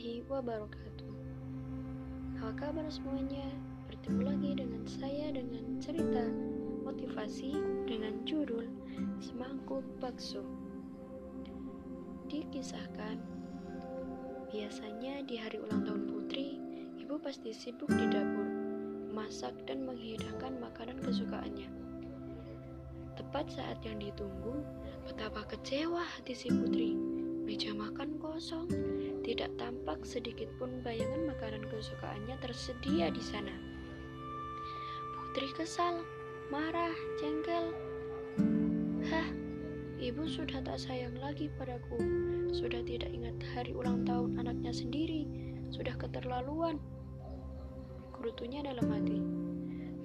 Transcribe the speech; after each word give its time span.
warahmatullahi 0.00 0.24
wabarakatuh. 0.32 1.12
Apa 2.40 2.50
kabar 2.56 2.86
semuanya? 2.88 3.44
Bertemu 3.84 4.22
lagi 4.32 4.50
dengan 4.56 4.82
saya 4.88 5.28
dengan 5.28 5.76
cerita 5.76 6.24
motivasi 6.88 7.52
dengan 7.84 8.24
judul 8.24 8.64
Semangkuk 9.20 9.84
Bakso. 10.00 10.40
Dikisahkan 12.32 13.20
Biasanya 14.48 15.20
di 15.28 15.36
hari 15.36 15.60
ulang 15.60 15.84
tahun 15.84 16.08
putri 16.08 16.56
Ibu 16.96 17.20
pasti 17.20 17.52
sibuk 17.52 17.92
di 17.92 18.08
dapur 18.08 18.48
Masak 19.12 19.52
dan 19.68 19.84
menghidangkan 19.84 20.56
makanan 20.64 20.96
kesukaannya. 21.04 21.68
Tepat 23.20 23.52
saat 23.52 23.76
yang 23.84 24.00
ditunggu 24.00 24.64
Betapa 25.04 25.44
kecewa 25.44 26.00
hati 26.00 26.32
si 26.32 26.48
putri 26.48 27.09
Meja 27.50 27.74
makan 27.74 28.14
kosong, 28.22 28.70
tidak 29.26 29.50
tampak 29.58 30.06
sedikit 30.06 30.46
pun 30.54 30.70
bayangan 30.86 31.34
makanan 31.34 31.66
kesukaannya 31.66 32.38
tersedia 32.38 33.10
di 33.10 33.18
sana. 33.18 33.50
Putri 35.18 35.50
kesal, 35.58 35.98
marah, 36.46 36.94
jengkel. 37.18 37.74
Hah, 39.10 39.34
ibu 39.98 40.30
sudah 40.30 40.62
tak 40.62 40.78
sayang 40.78 41.18
lagi 41.18 41.50
padaku. 41.58 41.98
Sudah 42.54 42.86
tidak 42.86 43.10
ingat 43.10 43.34
hari 43.50 43.74
ulang 43.74 44.06
tahun 44.06 44.38
anaknya 44.38 44.70
sendiri. 44.70 45.26
Sudah 45.74 45.98
keterlaluan. 45.98 46.78
Kurutunya 48.14 48.62
dalam 48.62 48.86
hati. 48.94 49.18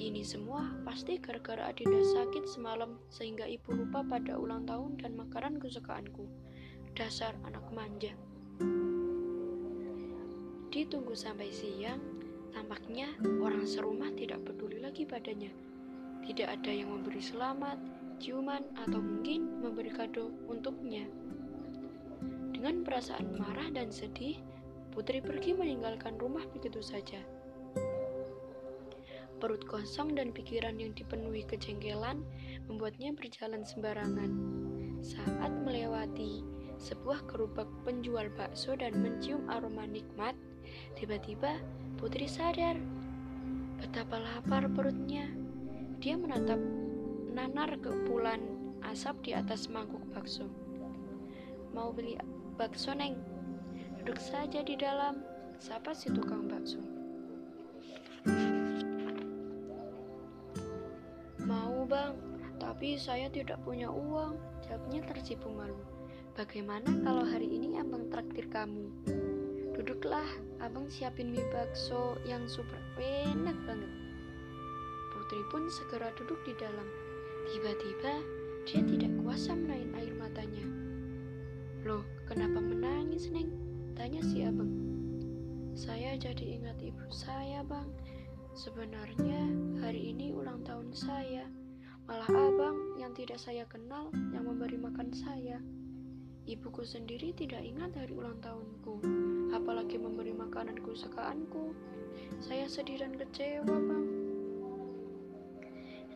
Ini 0.00 0.24
semua 0.24 0.80
pasti 0.88 1.20
gara-gara 1.20 1.68
Adinda 1.68 2.00
sakit 2.00 2.48
semalam 2.48 2.96
sehingga 3.12 3.44
ibu 3.44 3.76
lupa 3.76 4.00
pada 4.00 4.40
ulang 4.40 4.64
tahun 4.64 4.96
dan 4.96 5.12
makanan 5.12 5.60
kesukaanku. 5.60 6.24
Dasar 6.94 7.34
anak 7.42 7.66
manja. 7.74 8.14
Ditunggu 10.70 11.18
sampai 11.18 11.50
siang, 11.50 11.98
tampaknya 12.54 13.10
orang 13.42 13.66
serumah 13.66 14.14
tidak 14.14 14.46
peduli 14.46 14.78
lagi 14.78 15.02
padanya. 15.02 15.50
Tidak 16.22 16.46
ada 16.46 16.70
yang 16.70 16.94
memberi 16.94 17.18
selamat, 17.18 17.82
ciuman, 18.22 18.62
atau 18.78 19.02
mungkin 19.02 19.58
memberi 19.58 19.90
kado 19.90 20.30
untuknya. 20.46 21.02
Dengan 22.54 22.86
perasaan 22.86 23.42
marah 23.42 23.74
dan 23.74 23.90
sedih, 23.90 24.38
Putri 24.94 25.18
pergi 25.18 25.50
meninggalkan 25.50 26.14
rumah 26.22 26.46
begitu 26.54 26.78
saja. 26.78 27.18
Perut 29.42 29.66
kosong 29.66 30.14
dan 30.14 30.30
pikiran 30.30 30.78
yang 30.78 30.94
dipenuhi 30.94 31.42
kejengkelan 31.42 32.22
membuatnya 32.70 33.10
berjalan 33.18 33.66
sembarangan. 33.66 34.30
Saat 35.02 35.50
melewati 35.66 36.53
sebuah 36.84 37.24
gerobak 37.24 37.66
penjual 37.88 38.28
bakso 38.36 38.76
dan 38.76 38.92
mencium 39.00 39.48
aroma 39.48 39.88
nikmat, 39.88 40.36
tiba-tiba 41.00 41.56
Putri 42.04 42.28
sadar 42.28 42.76
betapa 43.80 44.20
lapar 44.20 44.68
perutnya. 44.68 45.24
Dia 46.04 46.20
menatap 46.20 46.60
nanar 47.32 47.80
kepulan 47.80 48.44
asap 48.84 49.16
di 49.24 49.32
atas 49.32 49.72
mangkuk 49.72 50.04
bakso. 50.12 50.44
Mau 51.72 51.96
beli 51.96 52.20
bakso, 52.60 52.92
Neng? 52.92 53.16
Duduk 54.02 54.20
saja 54.20 54.60
di 54.60 54.76
dalam, 54.76 55.24
sapa 55.56 55.96
si 55.96 56.12
tukang 56.12 56.44
bakso. 56.44 56.82
Mau, 61.40 61.88
Bang, 61.88 62.20
tapi 62.60 63.00
saya 63.00 63.32
tidak 63.32 63.64
punya 63.64 63.88
uang, 63.88 64.36
jawabnya 64.66 65.00
tersipu 65.08 65.48
malu. 65.48 65.93
Bagaimana 66.34 66.90
kalau 67.06 67.22
hari 67.22 67.46
ini 67.46 67.78
abang 67.78 68.10
traktir 68.10 68.50
kamu? 68.50 68.90
Duduklah, 69.70 70.26
abang 70.58 70.90
siapin 70.90 71.30
mie 71.30 71.46
bakso 71.54 72.18
yang 72.26 72.42
super 72.50 72.74
enak 72.98 73.54
banget. 73.62 73.92
Putri 75.14 75.38
pun 75.54 75.70
segera 75.70 76.10
duduk 76.18 76.42
di 76.42 76.58
dalam. 76.58 76.90
Tiba-tiba, 77.54 78.18
dia 78.66 78.82
tidak 78.82 79.14
kuasa 79.22 79.54
menahan 79.54 79.94
air 79.94 80.10
matanya. 80.18 80.66
Loh, 81.86 82.02
kenapa 82.26 82.58
menangis, 82.58 83.30
Neng? 83.30 83.54
Tanya 83.94 84.18
si 84.26 84.42
abang. 84.42 84.74
Saya 85.78 86.18
jadi 86.18 86.58
ingat 86.58 86.82
ibu 86.82 87.06
saya, 87.14 87.62
bang. 87.62 87.86
Sebenarnya 88.58 89.54
hari 89.78 90.10
ini 90.10 90.34
ulang 90.34 90.66
tahun 90.66 90.98
saya. 90.98 91.46
Malah 92.10 92.26
abang 92.26 92.98
yang 92.98 93.14
tidak 93.14 93.38
saya 93.38 93.62
kenal 93.70 94.10
yang 94.34 94.50
memberi 94.50 94.82
makan 94.82 95.14
saya. 95.14 95.62
Ibuku 96.44 96.84
sendiri 96.84 97.32
tidak 97.32 97.64
ingat 97.64 97.96
hari 97.96 98.12
ulang 98.12 98.36
tahunku, 98.44 99.00
apalagi 99.56 99.96
memberi 99.96 100.36
makanan 100.36 100.76
kesukaanku. 100.76 101.72
Saya 102.44 102.68
sedih 102.68 103.00
dan 103.00 103.16
kecewa, 103.16 103.64
Bang. 103.64 104.08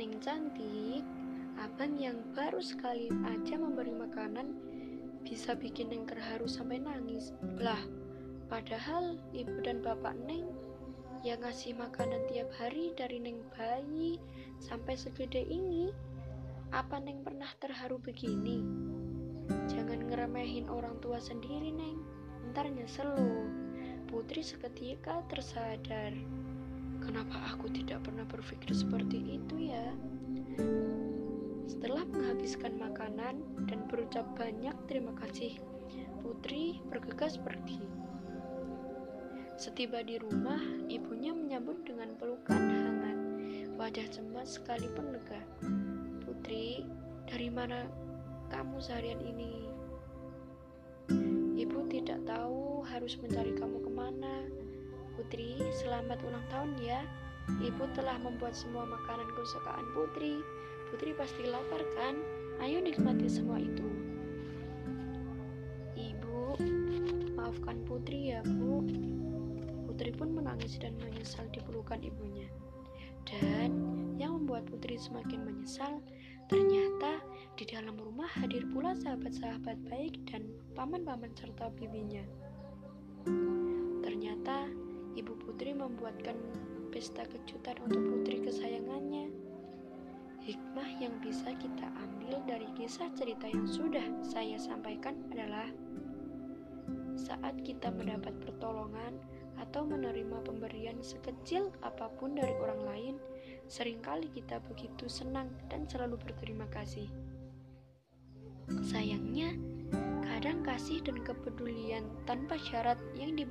Ning 0.00 0.16
cantik, 0.24 1.04
abang 1.60 2.00
yang 2.00 2.24
baru 2.32 2.56
sekali 2.64 3.12
aja 3.28 3.60
memberi 3.60 3.92
makanan 3.92 4.56
bisa 5.28 5.52
bikin 5.52 5.92
Neng 5.92 6.08
terharu 6.08 6.48
sampai 6.48 6.80
nangis. 6.80 7.36
Lah, 7.60 7.84
padahal 8.48 9.20
ibu 9.36 9.60
dan 9.60 9.84
bapak 9.84 10.16
Neng 10.24 10.48
yang 11.20 11.44
ngasih 11.44 11.76
makanan 11.76 12.24
tiap 12.32 12.48
hari 12.56 12.96
dari 12.96 13.20
Neng 13.20 13.44
bayi 13.52 14.16
sampai 14.56 14.96
segede 14.96 15.44
ini. 15.44 15.92
Apa 16.72 16.96
Neng 16.96 17.20
pernah 17.20 17.52
terharu 17.60 18.00
begini? 18.00 18.64
Jangan 19.68 20.08
ngeremehin 20.08 20.68
orang 20.68 20.96
tua 21.04 21.20
sendiri, 21.20 21.72
Neng. 21.74 22.00
Ntar 22.52 22.70
nyesel 22.70 23.08
loh. 23.12 23.48
Putri 24.08 24.46
seketika 24.46 25.24
tersadar. 25.26 26.14
Kenapa 27.02 27.36
aku 27.52 27.68
tidak 27.68 28.06
pernah 28.06 28.24
berpikir 28.24 28.72
seperti 28.72 29.40
itu 29.40 29.68
ya? 29.68 29.92
Setelah 31.64 32.04
menghabiskan 32.08 32.76
makanan 32.80 33.40
dan 33.68 33.84
berucap 33.90 34.24
banyak 34.38 34.72
terima 34.88 35.12
kasih, 35.20 35.58
Putri 36.24 36.80
bergegas 36.88 37.36
pergi. 37.36 37.80
Setiba 39.60 40.00
di 40.00 40.16
rumah, 40.16 40.58
ibunya 40.88 41.30
menyambut 41.36 41.84
dengan 41.84 42.16
pelukan 42.16 42.58
hangat. 42.58 43.18
Wajah 43.76 44.08
cemas 44.08 44.56
sekalipun 44.56 45.12
lega. 45.12 45.40
Putri, 46.24 46.88
dari 47.28 47.52
mana 47.52 47.84
kamu 48.52 48.76
seharian 48.80 49.20
ini. 49.22 49.68
Ibu 51.54 51.88
tidak 51.88 52.24
tahu 52.28 52.82
harus 52.84 53.16
mencari 53.20 53.54
kamu 53.56 53.80
ke 53.80 53.90
mana. 53.92 54.44
Putri, 55.14 55.62
selamat 55.80 56.18
ulang 56.26 56.44
tahun 56.50 56.72
ya. 56.82 57.00
Ibu 57.60 57.92
telah 57.92 58.16
membuat 58.18 58.56
semua 58.56 58.88
makanan 58.88 59.28
kesukaan 59.36 59.86
Putri. 59.92 60.40
Putri 60.90 61.12
pasti 61.14 61.44
lapar 61.46 61.80
kan? 61.94 62.16
Ayo 62.60 62.80
nikmati 62.80 63.28
semua 63.28 63.60
itu. 63.60 63.86
Ibu, 65.94 66.58
maafkan 67.36 67.84
Putri 67.86 68.34
ya, 68.34 68.40
Bu. 68.42 68.82
Putri 69.86 70.10
pun 70.10 70.34
menangis 70.34 70.80
dan 70.80 70.98
menyesal 70.98 71.46
di 71.54 71.62
pelukan 71.62 72.02
ibunya. 72.02 72.50
Dan 73.28 73.70
yang 74.18 74.42
membuat 74.42 74.66
Putri 74.66 74.98
semakin 74.98 75.46
menyesal, 75.46 76.02
ternyata 76.50 77.22
di 77.54 77.70
dalam 77.70 77.94
rumah 77.94 78.26
hadir 78.34 78.66
pula 78.66 78.98
sahabat-sahabat 78.98 79.78
baik 79.86 80.18
dan 80.26 80.42
paman-paman 80.74 81.30
serta 81.38 81.70
bibinya. 81.78 82.26
Ternyata 84.02 84.66
ibu 85.14 85.38
putri 85.38 85.70
membuatkan 85.70 86.34
pesta 86.90 87.22
kejutan 87.22 87.78
untuk 87.86 88.02
putri 88.10 88.42
kesayangannya. 88.42 89.30
Hikmah 90.42 90.90
yang 90.98 91.14
bisa 91.22 91.54
kita 91.54 91.86
ambil 91.94 92.42
dari 92.42 92.66
kisah 92.74 93.06
cerita 93.14 93.46
yang 93.46 93.70
sudah 93.70 94.02
saya 94.26 94.58
sampaikan 94.58 95.14
adalah 95.30 95.70
saat 97.14 97.54
kita 97.62 97.94
mendapat 97.94 98.34
pertolongan 98.42 99.14
atau 99.62 99.86
menerima 99.86 100.42
pemberian 100.42 100.98
sekecil 100.98 101.70
apa 101.86 102.10
pun 102.18 102.34
dari 102.34 102.52
orang 102.58 102.82
lain, 102.82 103.14
sering 103.70 104.02
kali 104.02 104.26
kita 104.34 104.58
begitu 104.66 105.06
senang 105.06 105.54
dan 105.70 105.86
selalu 105.86 106.18
berterima 106.18 106.66
kasih. 106.74 107.06
Sayangnya, 108.84 109.56
kadang 110.28 110.60
kasih 110.60 111.00
dan 111.00 111.24
kepedulian 111.24 112.04
tanpa 112.28 112.60
syarat 112.60 113.00
yang, 113.16 113.32
di, 113.32 113.48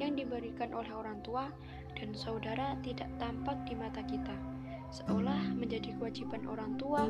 yang 0.00 0.16
diberikan 0.16 0.72
oleh 0.72 0.88
orang 0.88 1.20
tua 1.20 1.52
dan 2.00 2.16
saudara 2.16 2.80
tidak 2.80 3.12
tampak 3.20 3.60
di 3.68 3.76
mata 3.76 4.00
kita, 4.08 4.32
seolah 4.88 5.52
menjadi 5.52 5.92
kewajiban 6.00 6.48
orang 6.48 6.80
tua 6.80 7.04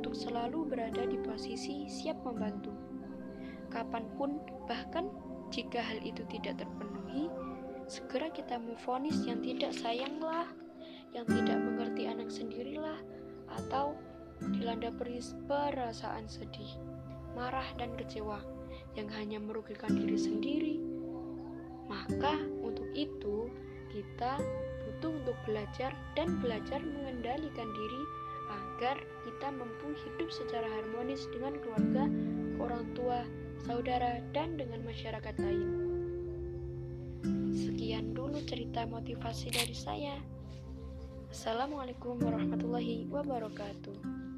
untuk 0.00 0.16
selalu 0.16 0.64
berada 0.64 1.04
di 1.04 1.20
posisi 1.20 1.84
siap 1.92 2.24
membantu. 2.24 2.72
Kapan 3.68 4.08
pun, 4.16 4.40
bahkan 4.64 5.12
jika 5.52 5.84
hal 5.84 6.00
itu 6.00 6.24
tidak 6.32 6.64
terpenuhi, 6.64 7.28
segera 7.84 8.32
kita 8.32 8.56
memfonis 8.56 9.28
yang 9.28 9.44
tidak 9.44 9.76
sayanglah, 9.76 10.48
yang 11.12 11.28
tidak 11.28 11.60
mengerti 11.60 12.08
anak 12.08 12.32
sendirilah, 12.32 12.96
atau 13.60 13.92
dilanda 14.56 14.88
perasaan 14.96 16.24
sedih, 16.24 16.80
marah, 17.34 17.66
dan 17.78 17.94
kecewa 17.96 18.42
yang 18.98 19.06
hanya 19.14 19.38
merugikan 19.38 19.94
diri 19.94 20.18
sendiri. 20.18 20.76
Maka 21.90 22.38
untuk 22.62 22.86
itu 22.94 23.50
kita 23.90 24.38
butuh 24.86 25.10
untuk 25.10 25.38
belajar 25.46 25.90
dan 26.14 26.38
belajar 26.38 26.78
mengendalikan 26.78 27.66
diri 27.74 28.02
agar 28.50 28.96
kita 29.26 29.48
mampu 29.54 29.94
hidup 29.94 30.30
secara 30.30 30.66
harmonis 30.66 31.26
dengan 31.30 31.58
keluarga, 31.62 32.04
orang 32.58 32.84
tua, 32.94 33.22
saudara, 33.66 34.22
dan 34.34 34.58
dengan 34.58 34.82
masyarakat 34.86 35.34
lain. 35.38 35.68
Sekian 37.54 38.14
dulu 38.14 38.38
cerita 38.46 38.86
motivasi 38.86 39.50
dari 39.54 39.74
saya. 39.74 40.16
Assalamualaikum 41.30 42.18
warahmatullahi 42.18 43.06
wabarakatuh. 43.06 44.29